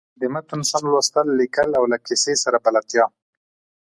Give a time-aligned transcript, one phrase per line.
[0.19, 3.05] د متن سم لوستل، ليکل او له کیسۍ سره بلدتیا.